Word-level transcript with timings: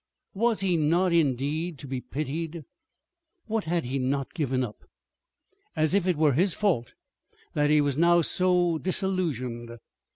Was 0.33 0.61
he 0.61 0.77
not, 0.77 1.13
indeed, 1.13 1.77
to 1.77 1.87
be 1.87 2.01
pitied? 2.01 2.63
What 3.45 3.65
had 3.65 3.85
he 3.85 3.99
not 3.99 4.33
given 4.33 4.63
up? 4.63 4.77
As 5.75 5.93
if 5.93 6.07
it 6.07 6.17
were 6.17 6.33
his 6.33 6.55
fault 6.55 6.95
that 7.53 7.69
he 7.69 7.81
was 7.81 7.99
now 7.99 8.23
so 8.23 8.79
disillusioned! 8.79 9.77